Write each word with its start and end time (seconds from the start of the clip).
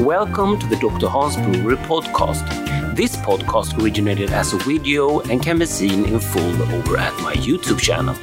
Welcome 0.00 0.58
to 0.58 0.66
the 0.66 0.76
Dr. 0.76 1.08
Hans 1.08 1.36
Brewery 1.36 1.76
podcast. 1.76 2.96
This 2.96 3.16
podcast 3.18 3.78
originated 3.82 4.30
as 4.30 4.54
a 4.54 4.56
video 4.56 5.20
and 5.20 5.42
can 5.42 5.58
be 5.58 5.66
seen 5.66 6.06
in 6.06 6.18
full 6.18 6.62
over 6.72 6.96
at 6.96 7.12
my 7.20 7.34
YouTube 7.34 7.78
channel. 7.78 8.14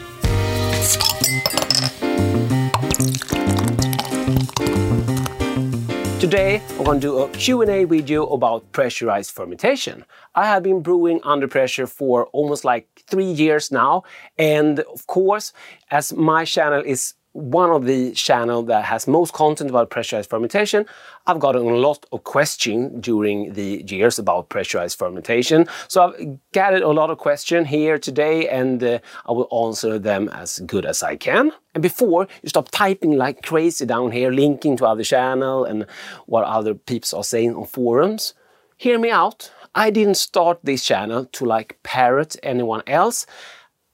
Today, 6.20 6.64
I'm 6.80 6.84
going 6.84 7.00
to 7.00 7.08
do 7.08 7.20
a 7.20 7.30
Q&A 7.30 7.84
video 7.84 8.26
about 8.26 8.72
pressurized 8.72 9.30
fermentation. 9.30 10.04
I 10.34 10.48
have 10.48 10.64
been 10.64 10.82
brewing 10.82 11.20
under 11.24 11.48
pressure 11.48 11.86
for 11.86 12.26
almost 12.34 12.66
like 12.66 13.04
three 13.06 13.32
years 13.32 13.72
now. 13.72 14.02
And 14.36 14.80
of 14.80 15.06
course, 15.06 15.54
as 15.92 16.12
my 16.12 16.44
channel 16.44 16.82
is 16.84 17.14
one 17.38 17.70
of 17.70 17.86
the 17.86 18.12
channel 18.14 18.64
that 18.64 18.84
has 18.86 19.08
most 19.08 19.32
content 19.32 19.70
about 19.70 19.92
pressurized 19.92 20.28
fermentation. 20.28 20.88
I've 21.28 21.38
gotten 21.38 21.62
a 21.62 21.76
lot 21.76 22.04
of 22.12 22.24
questions 22.24 23.00
during 23.00 23.54
the 23.54 23.86
years 23.88 24.18
about 24.18 24.50
pressurized 24.50 24.98
fermentation. 24.98 25.68
So 25.88 26.02
I've 26.02 26.40
gathered 26.52 26.82
a 26.82 26.90
lot 26.90 27.12
of 27.12 27.20
questions 27.20 27.68
here 27.68 28.00
today 28.00 28.50
and 28.50 28.84
uh, 28.84 29.00
I 29.28 29.34
will 29.34 29.48
answer 29.68 30.00
them 30.00 30.30
as 30.30 30.60
good 30.66 30.84
as 30.84 31.04
I 31.04 31.16
can. 31.16 31.52
And 31.76 31.84
before 31.84 32.28
you 32.42 32.50
stop 32.50 32.70
typing 32.72 33.16
like 33.18 33.44
crazy 33.44 33.86
down 33.86 34.12
here, 34.12 34.32
linking 34.32 34.76
to 34.78 34.88
other 34.88 35.04
channel 35.04 35.64
and 35.64 35.86
what 36.26 36.44
other 36.44 36.74
peeps 36.74 37.14
are 37.14 37.24
saying 37.24 37.56
on 37.56 37.68
forums, 37.68 38.34
hear 38.78 38.98
me 38.98 39.12
out. 39.12 39.52
I 39.76 39.92
didn't 39.92 40.18
start 40.18 40.62
this 40.64 40.84
channel 40.84 41.26
to 41.26 41.46
like 41.46 41.78
parrot 41.84 42.36
anyone 42.42 42.82
else 42.88 43.28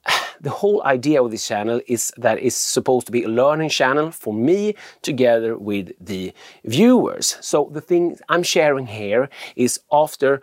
the 0.41 0.49
whole 0.49 0.84
idea 0.84 1.21
of 1.21 1.31
this 1.31 1.48
channel 1.48 1.81
is 1.88 2.12
that 2.17 2.41
it's 2.41 2.55
supposed 2.55 3.05
to 3.07 3.12
be 3.12 3.23
a 3.23 3.27
learning 3.30 3.70
channel 3.70 4.12
for 4.12 4.34
me 4.34 4.76
together 5.02 5.57
with 5.57 5.91
the 5.99 6.34
viewers. 6.66 7.38
So 7.41 7.70
the 7.71 7.81
thing 7.81 8.17
I'm 8.29 8.43
sharing 8.43 8.88
here 8.88 9.29
is 9.55 9.79
after 9.91 10.41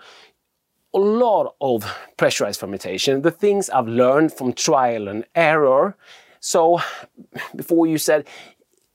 a 0.92 0.98
lot 0.98 1.54
of 1.60 1.96
pressurized 2.16 2.60
fermentation, 2.60 3.22
the 3.22 3.30
things 3.30 3.70
I've 3.70 3.86
learned 3.86 4.32
from 4.32 4.52
trial 4.52 5.08
and 5.08 5.24
error. 5.34 5.96
So 6.40 6.80
before 7.56 7.86
you 7.86 7.98
said, 7.98 8.26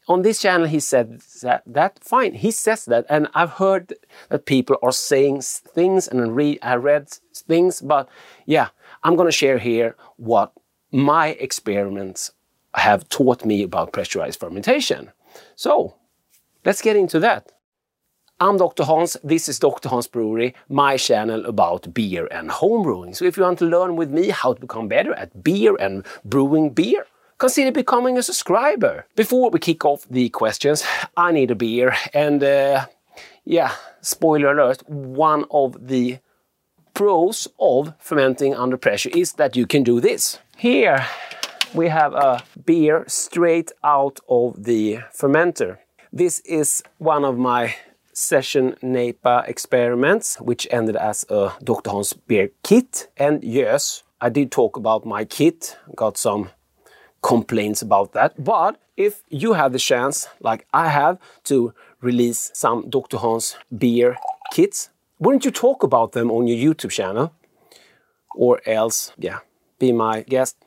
on 0.08 0.22
this 0.22 0.42
channel 0.42 0.68
he 0.68 0.80
said 0.80 1.20
that, 1.42 1.64
that 1.66 1.98
fine 2.04 2.34
he 2.34 2.52
says 2.52 2.86
that 2.86 3.06
and 3.10 3.28
i've 3.34 3.52
heard 3.54 3.94
that 4.30 4.46
people 4.46 4.78
are 4.84 4.92
saying 4.92 5.42
things 5.42 6.08
and 6.08 6.40
i 6.62 6.76
read 6.76 7.10
things 7.34 7.82
but 7.82 8.08
yeah 8.46 8.70
i'm 9.06 9.16
going 9.16 9.28
to 9.28 9.42
share 9.44 9.58
here 9.58 9.96
what 10.18 10.52
my 10.92 11.28
experiments 11.48 12.32
have 12.76 13.08
taught 13.10 13.46
me 13.46 13.64
about 13.64 13.94
pressurized 13.94 14.40
fermentation. 14.40 15.12
So 15.56 15.96
let's 16.64 16.82
get 16.82 16.96
into 16.96 17.20
that. 17.20 17.52
I'm 18.40 18.58
Dr. 18.58 18.84
Hans, 18.84 19.16
this 19.24 19.48
is 19.48 19.60
Dr. 19.60 19.88
Hans 19.88 20.08
Brewery, 20.08 20.54
my 20.68 20.98
channel 20.98 21.46
about 21.46 21.94
beer 21.94 22.28
and 22.32 22.52
home 22.52 22.84
brewing. 22.84 23.14
So 23.14 23.24
if 23.24 23.38
you 23.38 23.44
want 23.44 23.60
to 23.60 23.66
learn 23.66 23.96
with 23.96 24.12
me 24.12 24.30
how 24.30 24.54
to 24.54 24.60
become 24.60 24.90
better 24.90 25.14
at 25.14 25.42
beer 25.42 25.76
and 25.78 26.06
brewing 26.26 26.72
beer, 26.72 27.06
consider 27.38 27.72
becoming 27.72 28.18
a 28.18 28.24
subscriber. 28.24 29.06
Before 29.16 29.50
we 29.50 29.60
kick 29.60 29.86
off 29.86 30.06
the 30.10 30.28
questions, 30.30 30.84
I 31.16 31.32
need 31.32 31.52
a 31.52 31.56
beer 31.56 31.96
and 32.14 32.44
uh, 32.44 32.88
yeah, 33.46 33.74
spoiler 34.02 34.52
alert, 34.52 34.88
one 34.90 35.46
of 35.50 35.88
the 35.88 36.20
pros 36.96 37.48
of 37.60 37.94
fermenting 38.00 38.56
under 38.56 38.78
pressure 38.78 39.12
is 39.14 39.34
that 39.34 39.56
you 39.56 39.68
can 39.68 39.84
do 39.84 40.02
this. 40.02 40.40
Here 40.58 41.06
we 41.76 41.90
have 41.90 42.14
a 42.14 42.42
beer 42.66 43.04
straight 43.08 43.72
out 43.84 44.20
of 44.28 44.64
the 44.64 45.00
fermenter. 45.14 45.78
This 46.12 46.40
is 46.40 46.82
one 46.98 47.26
of 47.26 47.38
my 47.38 47.76
session 48.14 48.76
NEPA 48.82 49.44
experiments, 49.46 50.40
which 50.40 50.66
ended 50.72 50.96
as 50.96 51.26
a 51.30 51.52
Dr. 51.62 51.90
Hans 51.90 52.14
beer 52.14 52.50
kit. 52.64 53.10
And 53.18 53.44
yes, 53.44 54.04
I 54.22 54.30
did 54.30 54.50
talk 54.52 54.78
about 54.78 55.06
my 55.06 55.26
kit, 55.26 55.78
got 55.98 56.18
some 56.18 56.50
complaints 57.22 57.82
about 57.82 58.14
that. 58.14 58.42
But 58.42 58.80
if 58.96 59.24
you 59.30 59.54
have 59.54 59.74
the 59.74 59.80
chance, 59.80 60.30
like 60.40 60.66
I 60.74 60.88
have, 60.88 61.20
to 61.46 61.74
release 62.00 62.52
some 62.54 62.90
Dr. 62.90 63.18
Hans 63.18 63.58
beer 63.78 64.18
kits, 64.54 64.90
wouldn't 65.20 65.46
you 65.46 65.52
talk 65.52 65.84
about 65.84 66.12
them 66.12 66.32
on 66.32 66.48
your 66.48 66.58
YouTube 66.58 66.92
channel? 66.92 67.34
Or 68.36 68.62
else, 68.66 69.14
yeah, 69.18 69.40
be 69.80 69.92
my 69.92 70.24
guest, 70.24 70.58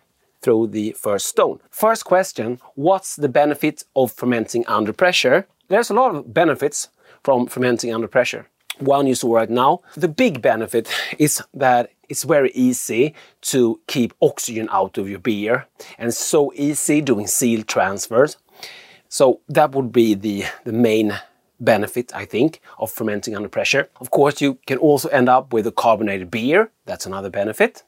throw 0.41 0.67
the 0.67 0.93
first 0.93 1.27
stone. 1.27 1.61
First 1.71 2.05
question 2.05 2.61
What's 2.75 3.17
the 3.17 3.29
benefit 3.29 3.85
of 3.95 4.13
fermenting 4.13 4.67
under 4.67 4.93
pressure? 4.93 5.47
There's 5.69 5.91
a 5.91 5.95
lot 5.95 6.15
of 6.15 6.33
benefits 6.33 6.89
from 7.23 7.47
fermenting 7.47 7.93
under 7.93 8.09
pressure. 8.09 8.47
One 8.79 9.07
you 9.07 9.15
saw 9.15 9.35
right 9.35 9.51
now. 9.51 9.81
The 9.97 10.09
big 10.09 10.41
benefit 10.41 10.89
is 11.19 11.43
that 11.55 11.91
it's 12.09 12.23
very 12.23 12.51
easy 12.53 13.15
to 13.43 13.81
keep 13.87 14.15
oxygen 14.23 14.69
out 14.73 14.97
of 14.97 15.11
your 15.11 15.19
beer 15.19 15.67
and 15.99 16.15
so 16.15 16.53
easy 16.55 17.03
doing 17.03 17.27
seal 17.27 17.63
transfers. 17.65 18.39
So 19.11 19.41
that 19.49 19.73
would 19.73 19.93
be 19.93 20.15
the, 20.15 20.45
the 20.65 20.73
main 20.73 21.19
benefit, 21.61 22.15
I 22.15 22.25
think, 22.25 22.61
of 22.79 22.91
fermenting 22.91 23.37
under 23.37 23.49
pressure. 23.49 23.89
Of 24.01 24.11
course, 24.11 24.41
you 24.41 24.59
can 24.67 24.79
also 24.79 25.09
end 25.09 25.29
up 25.29 25.53
with 25.53 25.67
a 25.67 25.73
carbonated 25.73 26.31
beer. 26.31 26.71
That's 26.87 27.07
another 27.07 27.31
benefit. 27.31 27.83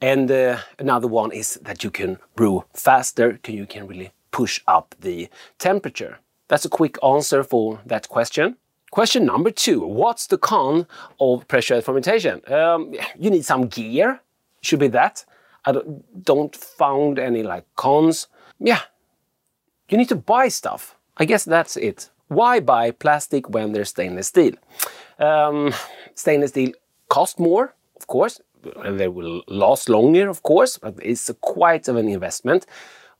And 0.00 0.30
uh, 0.30 0.58
another 0.78 1.08
one 1.08 1.32
is 1.32 1.54
that 1.62 1.84
you 1.84 1.90
can 1.90 2.18
brew 2.36 2.64
faster, 2.74 3.38
you 3.46 3.66
can 3.66 3.86
really 3.86 4.12
push 4.30 4.60
up 4.66 4.94
the 5.00 5.28
temperature. 5.58 6.18
That's 6.48 6.64
a 6.64 6.68
quick 6.68 6.98
answer 7.02 7.42
for 7.42 7.80
that 7.86 8.08
question. 8.08 8.56
Question 8.90 9.24
number 9.24 9.50
two, 9.50 9.80
what's 9.80 10.26
the 10.26 10.38
con 10.38 10.86
of 11.18 11.48
pressure 11.48 11.80
fermentation? 11.80 12.40
Um, 12.52 12.94
you 13.18 13.30
need 13.30 13.44
some 13.44 13.66
gear, 13.66 14.20
should 14.60 14.80
be 14.80 14.88
that. 14.88 15.24
I 15.64 15.72
don't, 15.72 16.24
don't 16.24 16.54
found 16.54 17.18
any 17.18 17.42
like 17.42 17.64
cons. 17.76 18.28
Yeah, 18.60 18.80
you 19.88 19.98
need 19.98 20.08
to 20.10 20.16
buy 20.16 20.48
stuff. 20.48 20.96
I 21.16 21.24
guess 21.24 21.44
that's 21.44 21.76
it. 21.76 22.10
Why 22.34 22.60
buy 22.60 22.90
plastic 22.90 23.48
when 23.48 23.72
there's 23.72 23.90
stainless 23.90 24.26
steel? 24.28 24.54
Um, 25.18 25.72
stainless 26.14 26.50
steel 26.50 26.72
cost 27.08 27.38
more, 27.38 27.74
of 27.96 28.06
course, 28.06 28.40
and 28.84 28.98
they 28.98 29.08
will 29.08 29.42
last 29.46 29.88
longer, 29.88 30.28
of 30.28 30.42
course, 30.42 30.78
but 30.78 30.94
it's 31.00 31.30
quite 31.40 31.86
of 31.88 31.96
an 31.96 32.08
investment. 32.08 32.66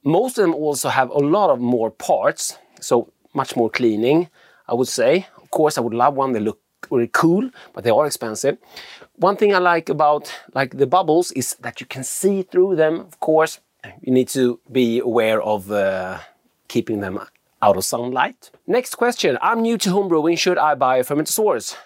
Most 0.02 0.38
of 0.38 0.42
them 0.42 0.54
also 0.54 0.88
have 0.88 1.10
a 1.10 1.18
lot 1.18 1.50
of 1.50 1.60
more 1.60 1.90
parts, 1.90 2.58
so 2.80 3.12
much 3.34 3.56
more 3.56 3.70
cleaning, 3.70 4.28
I 4.68 4.74
would 4.74 4.88
say. 4.88 5.26
Of 5.42 5.50
course, 5.50 5.78
I 5.78 5.80
would 5.80 5.94
love 5.94 6.14
one. 6.14 6.32
They 6.32 6.40
look 6.40 6.60
really 6.90 7.10
cool, 7.12 7.50
but 7.72 7.84
they 7.84 7.90
are 7.90 8.06
expensive. 8.06 8.58
One 9.16 9.36
thing 9.36 9.54
I 9.54 9.58
like 9.58 9.88
about 9.88 10.32
like 10.54 10.76
the 10.76 10.86
bubbles 10.86 11.30
is 11.32 11.54
that 11.60 11.80
you 11.80 11.86
can 11.86 12.04
see 12.04 12.42
through 12.42 12.76
them. 12.76 13.00
Of 13.00 13.20
course, 13.20 13.60
you 14.02 14.12
need 14.12 14.28
to 14.30 14.58
be 14.70 14.98
aware 14.98 15.40
of 15.40 15.70
uh, 15.70 16.18
keeping 16.68 17.00
them 17.00 17.18
out 17.64 17.76
of 17.76 17.84
sunlight. 17.84 18.50
Next 18.66 18.94
question. 18.96 19.38
I'm 19.40 19.62
new 19.62 19.76
to 19.78 19.88
homebrewing. 19.90 20.38
Should 20.38 20.58
I 20.58 20.74
buy 20.74 20.98
a 20.98 21.04
Fermentasaurus? 21.04 21.76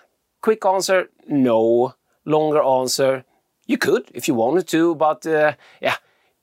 Quick 0.43 0.67
answer, 0.67 1.01
no. 1.29 1.95
Longer 2.25 2.63
answer, 2.63 3.25
you 3.67 3.79
could 3.79 4.05
if 4.19 4.29
you 4.29 4.35
wanted 4.35 4.67
to, 4.69 4.95
but 5.07 5.25
uh, 5.27 5.53
yeah, 5.81 5.97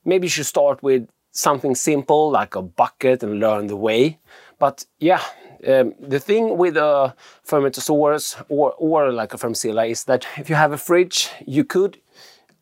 maybe 0.04 0.26
you 0.26 0.34
should 0.36 0.46
start 0.46 0.82
with 0.82 1.02
something 1.30 1.74
simple 1.74 2.30
like 2.30 2.56
a 2.56 2.62
bucket 2.62 3.22
and 3.22 3.38
learn 3.38 3.66
the 3.66 3.76
way. 3.76 4.18
But 4.58 4.86
yeah, 4.98 5.22
um, 5.68 5.94
the 6.00 6.18
thing 6.18 6.56
with 6.56 6.76
a 6.76 7.14
Fermentasaurus 7.48 8.42
or, 8.48 8.72
or 8.78 9.12
like 9.12 9.34
a 9.34 9.38
Fermzilla 9.38 9.88
is 9.88 10.04
that 10.04 10.26
if 10.38 10.48
you 10.48 10.56
have 10.56 10.72
a 10.72 10.78
fridge, 10.78 11.28
you 11.46 11.62
could, 11.62 12.00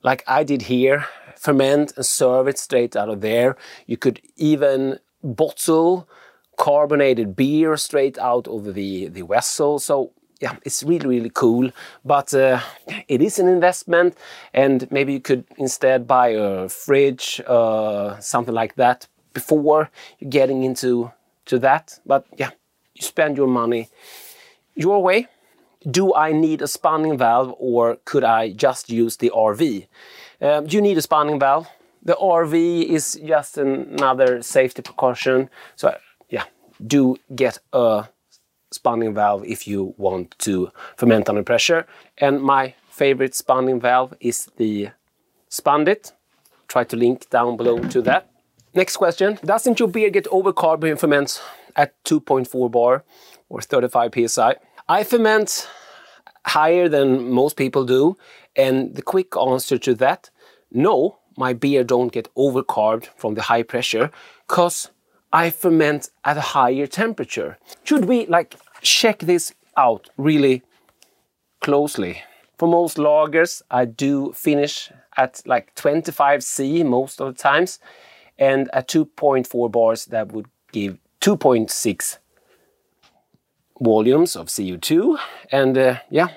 like 0.03 0.23
I 0.27 0.45
did 0.45 0.63
here, 0.63 1.07
ferment 1.37 1.93
and 1.97 2.05
serve 2.05 2.49
it 2.49 2.59
straight 2.59 2.97
out 2.97 3.09
of 3.09 3.21
there. 3.21 3.57
You 3.87 3.97
could 3.97 4.21
even 4.37 4.99
bottle 5.23 6.09
carbonated 6.57 7.37
beer 7.37 7.77
straight 7.77 8.19
out 8.19 8.49
of 8.49 8.75
the, 8.75 9.09
the 9.09 9.23
vessel. 9.23 9.79
So 9.79 10.13
yeah, 10.41 10.57
it's 10.65 10.83
really, 10.83 11.07
really 11.07 11.31
cool. 11.31 11.71
But 12.05 12.35
uh, 12.35 12.61
it 13.09 13.23
is 13.23 13.39
an 13.39 13.49
investment, 13.49 14.17
and 14.53 14.91
maybe 14.91 15.13
you 15.13 15.21
could 15.21 15.45
instead 15.57 16.07
buy 16.07 16.29
a 16.29 16.69
fridge, 16.69 17.41
uh, 17.47 18.19
something 18.21 18.55
like 18.55 18.75
that, 18.75 19.07
before 19.33 19.91
you're 20.19 20.31
getting 20.31 20.65
into 20.65 21.11
to 21.47 21.59
that. 21.61 21.99
But 22.05 22.27
yeah, 22.37 22.51
you 22.95 23.03
spend 23.03 23.37
your 23.37 23.49
money 23.49 23.89
your 24.75 25.03
way. 25.03 25.29
Do 25.91 26.15
I 26.15 26.33
need 26.33 26.63
a 26.63 26.67
spunding 26.67 27.19
valve, 27.19 27.55
or 27.59 27.99
could 28.05 28.25
I 28.25 28.53
just 28.53 28.89
use 28.89 29.17
the 29.19 29.31
RV? 29.35 29.87
Um, 30.41 30.67
you 30.69 30.81
need 30.81 30.97
a 30.99 31.03
spunding 31.03 31.39
valve. 31.39 31.69
The 32.03 32.15
RV 32.15 32.85
is 32.85 33.21
just 33.25 33.59
another 33.59 34.43
safety 34.43 34.83
precaution. 34.83 35.49
So 35.77 35.97
do 36.85 37.17
get 37.35 37.59
a 37.73 38.09
spunding 38.71 39.15
valve 39.15 39.45
if 39.45 39.67
you 39.67 39.95
want 39.97 40.35
to 40.39 40.71
ferment 40.97 41.29
under 41.29 41.43
pressure. 41.43 41.87
And 42.19 42.43
my 42.43 42.75
favorite 42.91 43.35
spunding 43.35 43.81
valve 43.81 44.15
is 44.21 44.51
the 44.57 44.91
Spandit. 45.51 46.13
Try 46.69 46.85
to 46.85 46.97
link 46.97 47.31
down 47.31 47.57
below 47.57 47.79
to 47.79 48.03
that. 48.03 48.29
Next 48.75 48.97
question. 48.97 49.39
Doesn't 49.45 49.79
your 49.79 49.89
beer 49.89 50.11
get 50.11 50.25
overcarb 50.25 50.81
when 50.83 50.97
ferments 50.97 51.41
at 51.77 51.95
2.4 52.05 52.71
bar 52.71 53.05
or 53.49 53.61
35 53.61 54.29
psi? 54.29 54.57
I 54.89 55.05
ferment 55.05 55.69
higher 56.45 56.89
than 56.89 57.31
most 57.31 57.57
people 57.57 57.85
do, 57.85 58.17
and 58.57 58.95
the 58.97 59.03
quick 59.03 59.37
answer 59.37 59.79
to 59.79 59.95
that, 59.95 60.31
no, 60.71 61.19
my 61.37 61.53
beer 61.53 61.85
don't 61.85 62.13
get 62.13 62.29
overcarbed 62.35 63.07
from 63.17 63.35
the 63.35 63.43
high 63.43 63.63
pressure, 63.63 64.11
cause 64.49 64.91
I 65.35 65.51
ferment 65.51 66.11
at 66.25 66.37
a 66.37 66.53
higher 66.55 66.87
temperature. 66.87 67.59
Should 67.83 68.05
we 68.05 68.25
like 68.27 68.55
check 68.83 69.19
this 69.19 69.53
out 69.77 70.09
really 70.17 70.63
closely? 71.61 72.23
For 72.57 72.69
most 72.69 72.99
lagers, 72.99 73.61
I 73.69 73.85
do 73.85 74.33
finish 74.33 74.93
at 75.17 75.43
like 75.45 75.75
25 75.75 76.45
C 76.45 76.85
most 76.85 77.21
of 77.21 77.35
the 77.35 77.43
times, 77.43 77.81
and 78.39 78.71
at 78.73 78.87
2.4 78.87 79.73
bars, 79.73 80.05
that 80.07 80.31
would 80.31 80.47
give 80.71 80.99
2.6 81.21 82.19
volumes 83.81 84.37
of 84.37 84.47
CO2. 84.47 85.19
And 85.51 85.77
uh, 85.77 85.97
yeah, 86.11 86.29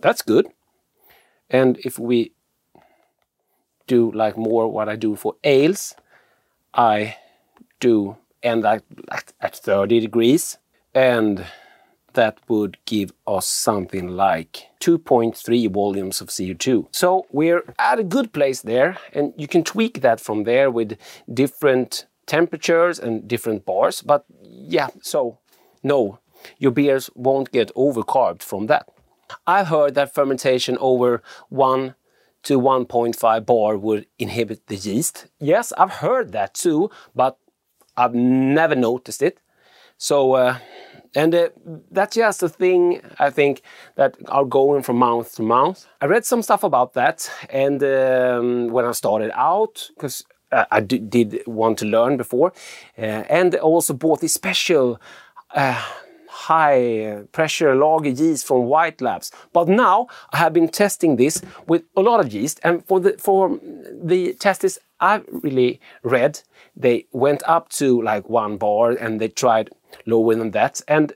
that's 0.00 0.22
good. 0.22 0.48
And 1.48 1.78
if 1.84 2.00
we 2.00 2.32
do 3.86 4.10
like 4.10 4.36
more 4.36 4.66
what 4.66 4.88
I 4.88 4.96
do 4.96 5.14
for 5.14 5.36
ales, 5.44 5.94
I 6.74 7.14
do 7.80 8.16
end 8.42 8.64
at, 8.64 8.82
at 9.40 9.56
30 9.56 10.00
degrees 10.00 10.58
and 10.94 11.44
that 12.14 12.38
would 12.48 12.78
give 12.86 13.12
us 13.26 13.46
something 13.46 14.08
like 14.08 14.68
2.3 14.80 15.70
volumes 15.70 16.20
of 16.20 16.28
CO2. 16.28 16.86
So 16.90 17.26
we're 17.30 17.62
at 17.78 17.98
a 17.98 18.04
good 18.04 18.32
place 18.32 18.62
there 18.62 18.96
and 19.12 19.34
you 19.36 19.46
can 19.46 19.62
tweak 19.62 20.00
that 20.00 20.18
from 20.20 20.44
there 20.44 20.70
with 20.70 20.96
different 21.32 22.06
temperatures 22.26 22.98
and 22.98 23.28
different 23.28 23.64
bars. 23.66 24.02
But 24.02 24.24
yeah, 24.42 24.88
so 25.02 25.38
no, 25.82 26.18
your 26.58 26.72
beers 26.72 27.10
won't 27.14 27.52
get 27.52 27.74
overcarbed 27.74 28.42
from 28.42 28.66
that. 28.66 28.88
I've 29.46 29.68
heard 29.68 29.94
that 29.94 30.14
fermentation 30.14 30.78
over 30.80 31.22
1 31.48 31.94
to 32.44 32.60
1.5 32.60 33.46
bar 33.46 33.76
would 33.76 34.06
inhibit 34.18 34.68
the 34.68 34.76
yeast. 34.76 35.26
Yes, 35.40 35.72
I've 35.76 35.94
heard 35.94 36.32
that 36.32 36.54
too, 36.54 36.90
but 37.14 37.38
I've 37.96 38.14
never 38.14 38.74
noticed 38.74 39.22
it. 39.22 39.38
So 39.98 40.34
uh, 40.34 40.58
and 41.16 41.34
uh, 41.34 41.48
that's 41.90 42.16
just 42.16 42.42
a 42.42 42.48
thing 42.48 43.00
I 43.18 43.30
think 43.30 43.62
that 43.94 44.16
are 44.28 44.44
going 44.44 44.82
from 44.82 44.98
mouth 44.98 45.34
to 45.36 45.42
mouth. 45.42 45.86
I 46.00 46.06
read 46.06 46.26
some 46.26 46.42
stuff 46.42 46.62
about 46.62 46.92
that, 46.92 47.30
and 47.48 47.82
um, 47.82 48.68
when 48.68 48.84
I 48.84 48.92
started 48.92 49.30
out, 49.34 49.90
because 49.94 50.24
uh, 50.52 50.66
I 50.70 50.80
did 50.80 51.42
want 51.46 51.78
to 51.78 51.86
learn 51.86 52.18
before, 52.18 52.52
uh, 52.98 53.24
and 53.30 53.54
also 53.54 53.94
bought 53.94 54.20
this 54.20 54.34
special 54.34 55.00
uh, 55.54 55.82
high 56.36 57.04
uh, 57.04 57.22
pressure 57.32 57.74
lager 57.74 58.10
yeast 58.10 58.46
from 58.46 58.64
White 58.64 59.00
Labs. 59.00 59.32
But 59.52 59.68
now 59.68 60.08
I 60.32 60.36
have 60.38 60.52
been 60.52 60.68
testing 60.68 61.16
this 61.16 61.42
with 61.66 61.84
a 61.96 62.02
lot 62.02 62.20
of 62.20 62.32
yeast, 62.32 62.60
and 62.62 62.84
for 62.86 63.00
the 63.00 63.12
for 63.18 63.58
the 64.10 64.34
tests 64.34 64.78
I've 65.00 65.26
really 65.42 65.80
read, 66.02 66.40
they 66.74 67.06
went 67.12 67.42
up 67.46 67.68
to 67.80 68.02
like 68.02 68.28
one 68.28 68.56
bar 68.56 68.90
and 68.90 69.20
they 69.20 69.28
tried 69.28 69.70
lower 70.06 70.34
than 70.34 70.50
that. 70.52 70.80
And 70.88 71.12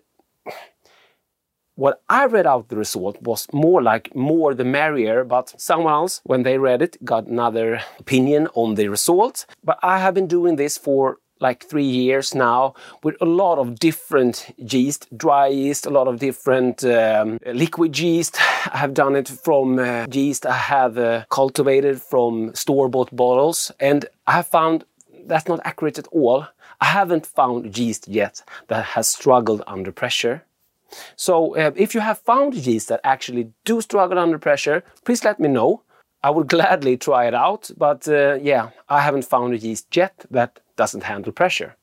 what 1.81 2.03
I 2.11 2.27
read 2.27 2.47
out 2.47 2.69
the 2.69 2.77
result 2.77 3.23
was 3.23 3.49
more 3.55 3.81
like 3.83 4.15
more 4.15 4.53
the 4.53 4.65
merrier, 4.65 5.25
but 5.25 5.59
someone 5.59 5.95
else, 5.95 6.21
when 6.25 6.43
they 6.43 6.59
read 6.59 6.83
it, 6.83 7.03
got 7.03 7.27
another 7.27 7.81
opinion 7.99 8.49
on 8.53 8.75
the 8.75 8.89
result. 8.89 9.47
But 9.65 9.79
I 9.83 9.99
have 9.99 10.13
been 10.13 10.27
doing 10.27 10.57
this 10.57 10.77
for 10.77 11.20
like 11.41 11.65
three 11.65 11.85
years 11.85 12.35
now 12.35 12.75
with 13.03 13.17
a 13.21 13.25
lot 13.25 13.59
of 13.59 13.79
different 13.79 14.55
yeast, 14.57 15.07
dry 15.17 15.49
yeast, 15.49 15.87
a 15.87 15.91
lot 15.91 16.07
of 16.07 16.19
different 16.19 16.85
um, 16.85 17.39
liquid 17.47 17.99
yeast. 17.99 18.37
I 18.73 18.79
have 18.79 18.95
done 18.95 19.17
it 19.17 19.29
from 19.29 19.79
uh, 19.79 20.07
yeast 20.11 20.47
I 20.47 20.57
have 20.57 20.99
uh, 20.99 21.25
cultivated 21.31 22.01
from 22.03 22.55
store 22.55 22.89
bought 22.89 23.15
bottles, 23.15 23.73
and 23.81 24.07
I 24.27 24.33
have 24.33 24.47
found 24.47 24.85
that's 25.27 25.49
not 25.49 25.61
accurate 25.65 25.99
at 25.99 26.09
all. 26.09 26.47
I 26.81 26.87
haven't 26.87 27.27
found 27.27 27.77
yeast 27.79 28.09
yet 28.09 28.43
that 28.69 28.85
has 28.85 29.09
struggled 29.09 29.63
under 29.67 29.93
pressure. 29.93 30.45
So 31.17 31.57
uh, 31.57 31.71
if 31.77 31.95
you 31.95 32.01
have 32.01 32.19
found 32.19 32.55
yeast 32.55 32.89
that 32.89 33.01
actually 33.05 33.53
do 33.65 33.81
struggle 33.81 34.19
under 34.19 34.39
pressure, 34.39 34.83
please 35.05 35.25
let 35.25 35.39
me 35.39 35.49
know. 35.49 35.83
I 36.23 36.31
would 36.31 36.49
gladly 36.49 36.97
try 36.97 37.27
it 37.27 37.35
out, 37.35 37.71
but 37.77 38.07
uh, 38.09 38.35
yeah, 38.35 38.71
I 38.89 39.01
haven't 39.01 39.25
found 39.25 39.55
a 39.55 39.59
yeast 39.59 39.95
yet 39.97 40.27
that 40.31 40.61
doesn't 40.77 41.05
handle 41.05 41.33
pressure. 41.33 41.77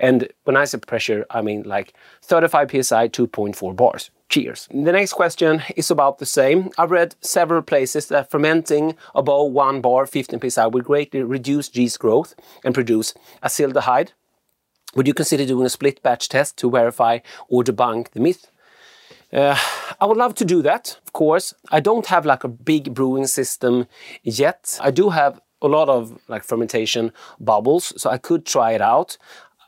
And 0.00 0.28
when 0.44 0.56
I 0.56 0.64
say 0.64 0.78
pressure, 0.78 1.26
I 1.30 1.42
mean 1.42 1.62
like 1.64 1.92
35 2.22 2.70
psi, 2.70 3.08
2.4 3.08 3.76
bars. 3.76 4.10
Cheers. 4.30 4.66
The 4.70 4.92
next 4.92 5.12
question 5.12 5.62
is 5.76 5.90
about 5.90 6.18
the 6.18 6.26
same. 6.26 6.70
I've 6.78 6.90
read 6.90 7.14
several 7.20 7.62
places 7.62 8.08
that 8.08 8.30
fermenting 8.30 8.96
above 9.14 9.52
1 9.52 9.80
bar 9.80 10.06
15 10.06 10.50
psi 10.50 10.66
will 10.66 10.80
greatly 10.80 11.22
reduce 11.22 11.74
yeast 11.76 11.98
growth 11.98 12.34
and 12.64 12.74
produce 12.74 13.14
acetaldehyde, 13.42 14.12
would 14.94 15.08
you 15.08 15.14
consider 15.14 15.44
doing 15.44 15.66
a 15.66 15.70
split 15.70 16.02
batch 16.02 16.28
test 16.28 16.56
to 16.58 16.70
verify 16.70 17.18
or 17.48 17.64
debunk 17.64 18.10
the 18.10 18.20
myth? 18.20 18.48
Uh, 19.34 19.58
I 20.00 20.06
would 20.06 20.16
love 20.16 20.34
to 20.36 20.44
do 20.44 20.62
that, 20.62 20.96
of 21.04 21.12
course. 21.12 21.52
I 21.72 21.80
don't 21.80 22.06
have 22.06 22.24
like 22.24 22.44
a 22.44 22.48
big 22.48 22.94
brewing 22.94 23.26
system 23.26 23.86
yet. 24.22 24.78
I 24.80 24.92
do 24.92 25.10
have 25.10 25.40
a 25.60 25.66
lot 25.66 25.88
of 25.88 26.20
like 26.28 26.44
fermentation 26.44 27.12
bubbles, 27.40 27.92
so 28.00 28.10
I 28.10 28.18
could 28.18 28.46
try 28.46 28.72
it 28.72 28.80
out. 28.80 29.18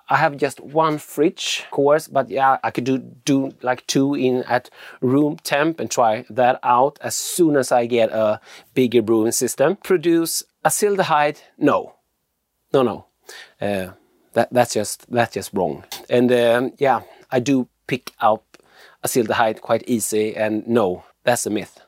I 0.09 0.19
have 0.19 0.37
just 0.37 0.61
one 0.61 0.99
fridge, 0.99 1.63
of 1.65 1.71
course, 1.73 2.07
but 2.07 2.31
yeah, 2.31 2.59
I 2.63 2.71
could 2.71 2.85
do 2.85 2.99
do 2.99 3.53
like 3.63 3.85
two 3.89 4.15
in 4.15 4.45
at 4.45 4.71
room 5.01 5.37
temp 5.43 5.81
and 5.81 5.91
try 5.91 6.25
that 6.31 6.61
out 6.63 6.99
as 7.01 7.17
soon 7.17 7.57
as 7.57 7.73
I 7.73 7.87
get 7.87 8.13
a 8.13 8.41
bigger 8.75 9.03
brewing 9.03 9.33
system. 9.33 9.77
Produce 9.77 10.45
acetaldehyde? 10.65 11.39
No, 11.59 11.97
no, 12.73 12.83
no. 12.83 13.07
Uh, 13.61 13.95
that, 14.35 14.53
that's 14.53 14.75
just 14.75 15.11
that's 15.11 15.35
just 15.35 15.53
wrong. 15.53 15.83
And 16.09 16.31
um, 16.31 16.73
yeah, 16.79 17.01
I 17.33 17.41
do 17.41 17.69
pick 17.89 18.13
up 18.21 18.46
acetaldehyde 19.07 19.61
quite 19.61 19.85
easy, 19.87 20.37
and 20.37 20.67
no, 20.67 21.05
that's 21.25 21.47
a 21.47 21.51
myth. 21.51 21.81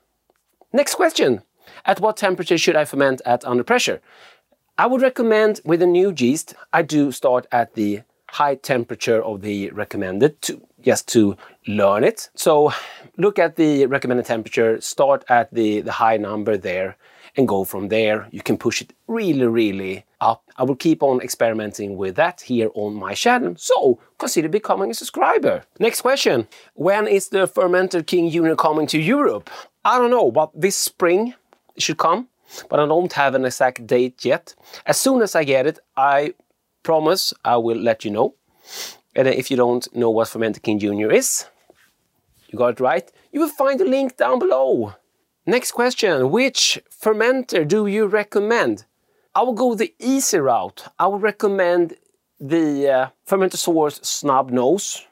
Next 0.73 0.95
question: 0.95 1.43
At 1.85 2.01
what 2.01 2.17
temperature 2.17 2.59
should 2.59 2.77
I 2.77 2.85
ferment 2.85 3.21
at 3.25 3.45
under 3.45 3.65
pressure? 3.65 4.01
I 4.77 4.87
would 4.87 5.03
recommend 5.03 5.61
with 5.65 5.83
a 5.83 5.87
new 5.87 6.15
yeast, 6.17 6.55
I 6.73 6.83
do 6.83 7.11
start 7.11 7.47
at 7.51 7.75
the 7.75 8.03
high 8.31 8.55
temperature 8.55 9.23
of 9.23 9.41
the 9.41 9.71
recommended 9.71 10.41
to 10.43 10.61
just 10.81 11.09
to 11.09 11.37
learn 11.67 12.05
it. 12.05 12.31
So 12.35 12.73
look 13.17 13.39
at 13.39 13.57
the 13.57 13.87
recommended 13.87 14.27
temperature, 14.27 14.81
start 14.81 15.25
at 15.29 15.53
the, 15.53 15.81
the 15.81 15.93
high 15.93 16.17
number 16.17 16.57
there 16.57 16.97
and 17.39 17.47
go 17.47 17.65
from 17.65 17.89
there. 17.89 18.27
You 18.33 18.43
can 18.43 18.59
push 18.59 18.83
it 18.83 18.93
really, 19.07 19.47
really 19.47 20.05
up. 20.21 20.43
I 20.57 20.65
will 20.65 20.75
keep 20.75 21.03
on 21.03 21.23
experimenting 21.23 21.97
with 21.97 22.17
that 22.17 22.41
here 22.41 22.69
on 22.75 22.95
my 22.95 23.15
channel, 23.15 23.55
so 23.57 24.01
consider 24.19 24.49
becoming 24.49 24.91
a 24.91 24.95
subscriber. 24.95 25.63
Next 25.79 26.03
question. 26.03 26.49
When 26.75 27.07
is 27.07 27.29
the 27.29 27.47
Fermenter 27.47 28.05
King 28.05 28.29
Junior 28.29 28.57
coming 28.57 28.89
to 28.89 28.99
Europe? 28.99 29.49
I 29.85 29.99
don't 29.99 30.11
know, 30.11 30.33
but 30.33 30.51
this 30.53 30.77
spring 30.77 31.35
it 31.77 31.83
should 31.83 31.99
come, 31.99 32.29
but 32.69 32.81
I 32.81 32.87
don't 32.87 33.13
have 33.13 33.37
an 33.37 33.45
exact 33.45 33.87
date 33.87 34.25
yet. 34.25 34.57
As 34.85 34.99
soon 34.99 35.23
as 35.23 35.37
I 35.37 35.45
get 35.45 35.67
it, 35.67 35.79
I 35.97 36.35
promise 36.83 37.33
I 37.45 37.57
will 37.57 37.79
let 37.79 38.05
you 38.05 38.11
know. 38.11 38.35
And 39.15 39.29
if 39.29 39.49
you 39.51 39.57
don't 39.57 39.87
know 39.95 40.11
what 40.11 40.29
Fermenter 40.29 40.61
King 40.61 40.81
Junior 40.81 41.13
is, 41.13 41.47
you 42.49 42.59
got 42.59 42.75
it 42.75 42.81
right, 42.81 43.11
you 43.31 43.41
will 43.41 43.49
find 43.49 43.79
the 43.79 43.85
link 43.85 44.17
down 44.17 44.41
below. 44.41 44.95
Next 45.49 45.73
question, 45.73 46.31
which 46.31 46.79
fermenter 46.91 47.67
do 47.67 47.87
you 47.87 48.05
recommend? 48.05 48.85
I 49.35 49.41
will 49.45 49.55
go 49.55 49.75
the 49.75 49.95
easy 49.99 50.37
route. 50.37 50.85
I 50.99 51.07
would 51.07 51.23
recommend 51.23 51.95
the 52.39 52.91
uh, 52.91 53.09
Fermentasaurus 53.27 54.05
Snub 54.05 54.51
Nose. 54.51 55.07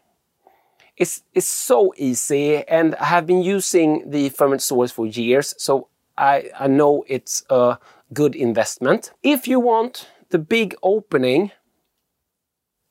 It's, 0.95 1.23
it's 1.33 1.47
so 1.49 1.95
easy 1.97 2.63
and 2.69 2.97
I 2.97 3.07
have 3.07 3.27
been 3.27 3.41
using 3.41 4.11
the 4.11 4.29
Fermentasaurus 4.29 4.93
for 4.93 5.07
years, 5.07 5.55
so 5.57 5.89
I, 6.19 6.51
I 6.61 6.67
know 6.67 7.07
it's 7.09 7.43
a 7.49 7.79
good 8.13 8.35
investment. 8.37 9.13
If 9.23 9.49
you 9.49 9.59
want 9.59 10.07
the 10.29 10.39
big 10.39 10.75
opening, 10.83 11.51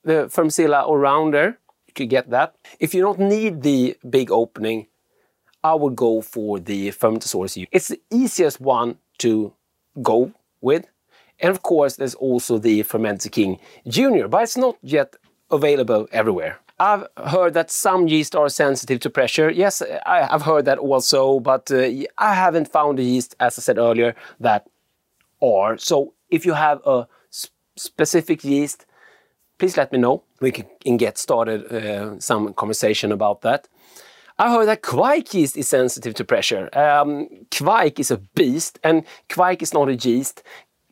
the 0.04 0.30
Fermzilla 0.34 0.88
or 0.88 0.98
rounder, 0.98 1.60
you 1.86 1.94
could 1.94 2.10
get 2.10 2.32
that. 2.32 2.56
If 2.80 2.96
you 2.96 3.04
don't 3.04 3.20
need 3.20 3.62
the 3.62 3.98
big 4.10 4.32
opening, 4.32 4.88
I 5.66 5.74
would 5.74 5.96
go 5.96 6.22
for 6.22 6.60
the 6.60 6.90
Fermentasaurus. 6.90 7.68
It's 7.72 7.88
the 7.88 8.02
easiest 8.12 8.62
one 8.62 8.98
to 9.18 9.52
go 10.02 10.32
with. 10.62 10.86
And 11.40 11.50
of 11.50 11.64
course, 11.64 11.96
there's 11.96 12.16
also 12.16 12.60
the 12.60 12.84
Fermenter 12.84 13.32
King 13.32 13.60
Junior, 13.88 14.28
but 14.28 14.44
it's 14.44 14.58
not 14.58 14.78
yet 14.84 15.16
available 15.50 16.08
everywhere. 16.12 16.60
I've 16.78 17.06
heard 17.18 17.54
that 17.56 17.72
some 17.72 18.08
yeast 18.08 18.36
are 18.36 18.50
sensitive 18.50 19.00
to 19.00 19.10
pressure. 19.10 19.50
Yes, 19.50 19.82
I, 20.06 20.28
have 20.30 20.44
heard 20.44 20.66
that 20.66 20.78
also, 20.78 21.40
but 21.40 21.72
uh, 21.72 21.90
I 22.18 22.34
haven't 22.36 22.72
found 22.72 23.00
a 23.00 23.04
yeast, 23.04 23.36
as 23.40 23.58
I 23.58 23.62
said 23.62 23.78
earlier, 23.78 24.14
that 24.40 24.68
are. 25.42 25.78
So 25.78 26.14
if 26.30 26.46
you 26.46 26.54
have 26.54 26.80
a 26.86 27.08
specific 27.76 28.44
yeast, 28.44 28.86
please 29.58 29.78
let 29.78 29.92
me 29.92 29.98
know. 29.98 30.24
We 30.42 30.52
can 30.52 30.98
get 30.98 31.18
started 31.18 31.60
uh, 31.72 32.20
some 32.20 32.54
conversation 32.54 33.12
about 33.12 33.42
that. 33.42 33.68
I 34.38 34.52
heard 34.52 34.68
that 34.68 34.82
kveik 34.82 35.34
yeast 35.34 35.56
is 35.56 35.70
sensitive 35.70 36.14
to 36.16 36.26
pressure. 36.26 36.70
Um, 36.74 37.30
is 37.98 38.12
a 38.12 38.18
beast, 38.36 38.80
and 38.84 39.06
kveik 39.30 39.62
is 39.62 39.74
not 39.74 39.88
a 39.88 39.96
yeast. 39.96 40.44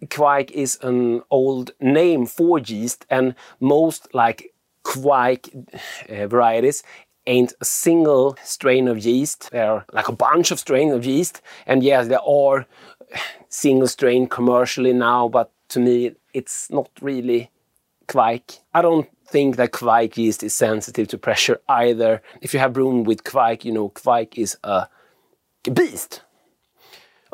Kveik 0.06 0.52
is 0.52 0.80
an 0.82 1.22
old 1.30 1.72
name 1.82 2.26
for 2.26 2.60
yeast, 2.60 3.06
and 3.10 3.36
most 3.60 4.14
like 4.14 4.54
kveik 4.86 5.50
uh, 6.10 6.28
varieties 6.28 6.84
ain't 7.28 7.54
a 7.60 7.66
single 7.66 8.38
strain 8.44 8.88
of 8.88 9.00
yeast. 9.06 9.52
There 9.52 9.72
are 9.72 9.86
like 9.92 10.08
a 10.08 10.14
bunch 10.16 10.52
of 10.52 10.60
strains 10.60 10.94
of 10.94 11.06
yeast, 11.06 11.42
and 11.66 11.84
yes, 11.84 12.08
there 12.08 12.22
are 12.26 12.66
single 13.50 13.88
strain 13.88 14.28
commercially 14.28 14.94
now, 14.94 15.28
but 15.28 15.52
to 15.70 15.80
me, 15.80 16.16
it's 16.34 16.72
not 16.72 16.90
really 17.02 17.50
kveik. 18.08 18.60
I 18.74 18.82
don't 18.82 19.10
think 19.34 19.56
that 19.58 19.72
kveik 19.72 20.16
yeast 20.16 20.44
is 20.44 20.54
sensitive 20.54 21.08
to 21.10 21.18
pressure 21.18 21.60
either. 21.68 22.22
If 22.42 22.54
you 22.54 22.60
have 22.60 22.74
brewed 22.74 23.08
with 23.08 23.24
kveik, 23.24 23.66
you 23.66 23.74
know 23.78 23.90
kveik 23.90 24.38
is 24.38 24.56
a 24.64 24.88
beast. 25.80 26.22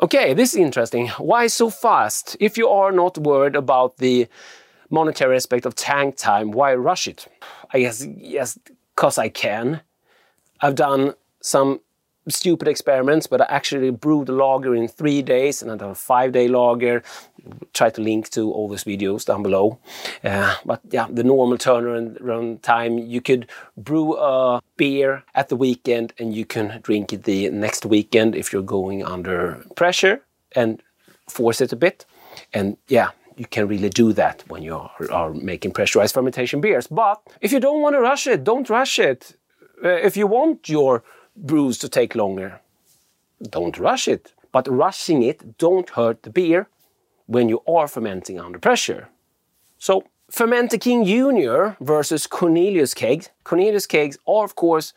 Okay, 0.00 0.32
this 0.32 0.54
is 0.54 0.60
interesting. 0.60 1.08
Why 1.18 1.46
so 1.48 1.68
fast? 1.68 2.36
If 2.40 2.56
you 2.56 2.68
are 2.68 2.90
not 2.90 3.18
worried 3.18 3.54
about 3.54 3.98
the 3.98 4.28
monetary 4.88 5.36
aspect 5.36 5.66
of 5.66 5.74
tank 5.74 6.16
time, 6.16 6.52
why 6.52 6.74
rush 6.74 7.06
it? 7.06 7.26
I 7.74 7.80
guess 7.80 8.06
yes, 8.36 8.58
because 8.96 9.18
I 9.18 9.28
can. 9.28 9.82
I've 10.62 10.74
done 10.74 11.14
some 11.42 11.80
stupid 12.28 12.68
experiments, 12.68 13.26
but 13.26 13.40
I 13.40 13.46
actually 13.48 13.90
brewed 13.90 14.28
a 14.28 14.32
lager 14.32 14.74
in 14.74 14.88
three 14.88 15.22
days 15.22 15.62
and 15.62 15.70
I 15.70 15.76
done 15.76 15.90
a 15.90 15.94
five 15.94 16.32
day 16.32 16.48
lager. 16.48 17.02
Try 17.72 17.90
to 17.90 18.00
link 18.00 18.30
to 18.30 18.52
all 18.52 18.68
those 18.68 18.84
videos 18.84 19.24
down 19.24 19.42
below. 19.42 19.78
Uh, 20.22 20.56
but 20.64 20.80
yeah, 20.90 21.06
the 21.10 21.24
normal 21.24 21.58
turnaround 21.58 22.62
time, 22.62 22.98
you 22.98 23.20
could 23.20 23.48
brew 23.76 24.16
a 24.16 24.60
beer 24.76 25.22
at 25.34 25.48
the 25.48 25.56
weekend 25.56 26.12
and 26.18 26.34
you 26.34 26.44
can 26.44 26.80
drink 26.82 27.12
it 27.12 27.24
the 27.24 27.50
next 27.50 27.86
weekend 27.86 28.34
if 28.34 28.52
you're 28.52 28.62
going 28.62 29.04
under 29.04 29.64
pressure 29.76 30.22
and 30.56 30.82
force 31.28 31.60
it 31.60 31.72
a 31.72 31.76
bit. 31.76 32.04
And 32.52 32.76
yeah, 32.88 33.10
you 33.36 33.46
can 33.46 33.68
really 33.68 33.88
do 33.88 34.12
that 34.12 34.44
when 34.48 34.62
you 34.62 34.76
are, 34.76 34.90
are 35.10 35.32
making 35.32 35.72
pressurized 35.72 36.14
fermentation 36.14 36.60
beers. 36.60 36.86
But 36.86 37.20
if 37.40 37.52
you 37.52 37.60
don't 37.60 37.82
want 37.82 37.94
to 37.94 38.00
rush 38.00 38.26
it, 38.26 38.44
don't 38.44 38.68
rush 38.68 38.98
it. 38.98 39.36
Uh, 39.82 39.88
if 39.88 40.16
you 40.16 40.26
want 40.26 40.68
your 40.68 41.02
brews 41.36 41.78
to 41.78 41.88
take 41.88 42.14
longer. 42.14 42.60
Don't 43.42 43.78
rush 43.78 44.08
it, 44.08 44.32
but 44.52 44.68
rushing 44.68 45.22
it 45.22 45.58
don't 45.58 45.88
hurt 45.90 46.22
the 46.22 46.30
beer 46.30 46.68
when 47.30 47.48
you 47.48 47.62
are 47.66 47.88
fermenting 47.88 48.38
under 48.38 48.58
pressure. 48.58 49.08
So, 49.78 50.04
Fermenter 50.30 50.80
King 50.80 51.04
Junior 51.04 51.76
versus 51.80 52.26
Cornelius 52.26 52.94
kegs. 52.94 53.30
Cornelius 53.44 53.86
kegs 53.86 54.16
are, 54.26 54.44
of 54.44 54.54
course, 54.54 54.92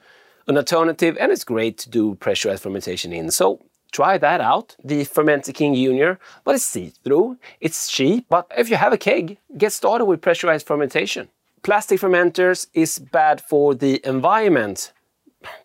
an 0.47 0.57
alternative 0.57 1.17
and 1.19 1.31
it's 1.31 1.43
great 1.43 1.77
to 1.79 1.89
do 1.89 2.15
pressurized 2.15 2.63
fermentation 2.63 3.13
in. 3.13 3.31
So, 3.31 3.59
try 3.91 4.17
that 4.17 4.41
out, 4.41 4.75
the 4.83 5.05
Fermenter 5.05 5.53
King 5.53 5.73
Junior, 5.75 6.19
but 6.43 6.55
it's 6.55 6.65
see-through, 6.65 7.37
it's 7.59 7.91
cheap, 7.91 8.25
but 8.29 8.51
if 8.57 8.69
you 8.69 8.75
have 8.75 8.93
a 8.93 8.97
keg, 8.97 9.37
get 9.57 9.71
started 9.71 10.05
with 10.05 10.21
pressurized 10.21 10.67
fermentation. 10.67 11.29
Plastic 11.61 11.99
fermenters 12.01 12.67
is 12.73 12.99
bad 12.99 13.41
for 13.41 13.73
the 13.73 14.01
environment 14.05 14.93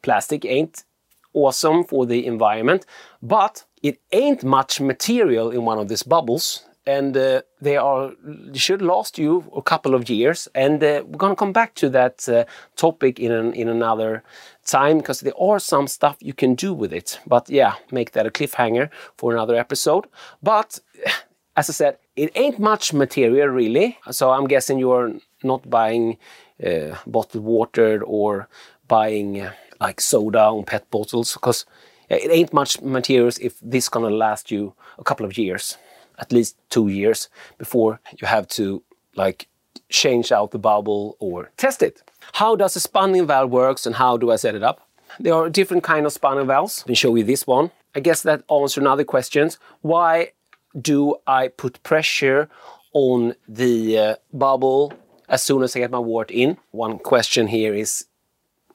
plastic 0.03 0.45
ain't 0.45 0.85
awesome 1.33 1.85
for 1.85 2.07
the 2.07 2.27
environment, 2.27 2.87
but 3.23 3.65
it 3.83 4.01
ain't 4.13 4.43
much 4.45 4.81
material 4.81 5.51
in 5.51 5.65
one 5.65 5.79
of 5.79 5.89
these 5.89 6.03
bubbles 6.03 6.65
and 6.89 7.15
uh, 7.19 7.43
they 7.61 7.77
are 7.77 8.13
should 8.55 8.81
last 8.81 9.19
you 9.19 9.45
a 9.55 9.61
couple 9.61 9.95
of 9.95 10.09
years 10.09 10.49
and 10.55 10.83
uh, 10.83 11.03
we're 11.07 11.19
going 11.19 11.33
to 11.33 11.37
come 11.37 11.53
back 11.53 11.75
to 11.75 11.91
that 11.91 12.27
uh, 12.29 12.45
topic 12.77 13.21
in 13.21 13.31
an, 13.31 13.53
in 13.53 13.69
another 13.69 14.23
time 14.65 14.99
because 14.99 15.21
there 15.21 15.39
are 15.39 15.59
some 15.59 15.87
stuff 15.87 16.17
you 16.21 16.33
can 16.33 16.55
do 16.55 16.73
with 16.73 16.93
it. 16.93 17.21
But 17.27 17.51
yeah 17.51 17.75
make 17.91 18.13
that 18.13 18.27
a 18.27 18.31
cliffhanger 18.31 18.89
for 19.19 19.33
another 19.33 19.57
episode. 19.57 20.07
But 20.43 20.81
as 21.57 21.69
i 21.69 21.73
said 21.73 21.99
it 22.17 22.31
ain't 22.35 22.59
much 22.59 22.95
material 22.95 23.49
really. 23.49 23.99
So 24.11 24.31
i'm 24.31 24.47
guessing 24.47 24.79
you're 24.79 25.13
not 25.43 25.69
buying 25.69 26.17
uh, 26.65 26.97
bottled 27.07 27.45
water 27.45 28.03
or 28.03 28.49
buying 28.87 29.43
uh, 29.43 29.53
like 29.79 30.01
soda 30.01 30.41
on 30.41 30.65
pet 30.65 30.91
bottles 30.91 31.35
because 31.35 31.67
it 32.09 32.31
ain't 32.31 32.53
much 32.53 32.81
materials 32.81 33.39
if 33.39 33.59
this 33.61 33.89
gonna 33.89 34.11
last 34.11 34.51
you 34.51 34.75
a 34.99 35.05
couple 35.05 35.27
of 35.27 35.37
years, 35.39 35.77
at 36.19 36.33
least 36.33 36.57
two 36.71 36.89
years 36.89 37.29
before 37.59 38.01
you 38.21 38.27
have 38.27 38.49
to 38.49 38.83
like 39.15 39.49
change 39.89 40.33
out 40.33 40.51
the 40.51 40.59
bubble 40.59 41.17
or 41.19 41.51
test 41.57 41.83
it. 41.83 42.03
How 42.35 42.57
does 42.57 42.77
a 42.77 42.81
spunding 42.81 43.27
valve 43.27 43.51
works 43.51 43.87
and 43.87 43.97
how 43.97 44.17
do 44.17 44.31
I 44.31 44.37
set 44.37 44.55
it 44.55 44.63
up? 44.63 44.87
There 45.21 45.35
are 45.35 45.49
different 45.49 45.85
kind 45.85 46.07
of 46.07 46.13
spunding 46.13 46.47
valves. 46.47 46.83
Let 46.83 46.89
me 46.89 46.95
show 46.95 47.15
you 47.15 47.25
this 47.25 47.47
one. 47.47 47.71
I 47.95 48.01
guess 48.01 48.23
that 48.23 48.43
answers 48.51 48.79
another 48.79 49.05
questions. 49.05 49.59
Why 49.81 50.33
do 50.81 51.17
I 51.27 51.49
put 51.49 51.83
pressure 51.83 52.49
on 52.93 53.35
the 53.49 53.99
uh, 53.99 54.15
bubble 54.33 54.93
as 55.29 55.43
soon 55.43 55.63
as 55.63 55.75
I 55.75 55.81
get 55.81 55.91
my 55.91 55.99
wort 55.99 56.31
in? 56.31 56.59
One 56.71 56.99
question 56.99 57.49
here 57.49 57.75
is 57.75 58.05